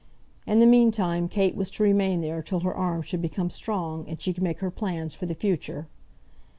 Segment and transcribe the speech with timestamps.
[0.47, 4.19] In the meantime Kate was to remain there till her arm should become strong, and
[4.19, 5.85] she could make her plans for the future.